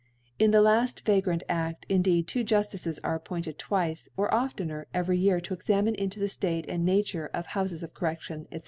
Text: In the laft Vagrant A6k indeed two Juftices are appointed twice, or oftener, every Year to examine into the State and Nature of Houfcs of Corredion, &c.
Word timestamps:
In 0.39 0.49
the 0.49 0.63
laft 0.63 1.01
Vagrant 1.01 1.43
A6k 1.47 1.75
indeed 1.87 2.27
two 2.27 2.43
Juftices 2.43 2.99
are 3.03 3.13
appointed 3.13 3.59
twice, 3.59 4.09
or 4.17 4.33
oftener, 4.33 4.87
every 4.95 5.19
Year 5.19 5.39
to 5.41 5.53
examine 5.53 5.93
into 5.93 6.19
the 6.19 6.27
State 6.27 6.65
and 6.67 6.83
Nature 6.83 7.29
of 7.35 7.45
Houfcs 7.49 7.83
of 7.83 7.93
Corredion, 7.93 8.47
&c. 8.51 8.59